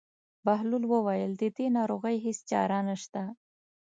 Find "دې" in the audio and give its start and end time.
1.57-1.67